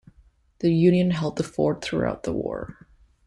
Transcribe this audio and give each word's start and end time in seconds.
The 0.61 0.73
Union 0.73 1.11
held 1.11 1.35
the 1.37 1.43
fort 1.43 1.83
throughout 1.83 2.23
the 2.23 2.33
war. 2.33 2.87